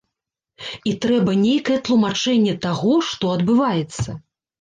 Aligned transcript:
І 0.91 0.93
трэба 1.03 1.35
нейкае 1.41 1.77
тлумачэнне 1.87 2.55
таго, 2.65 2.95
што 3.11 3.31
адбываецца. 3.35 4.09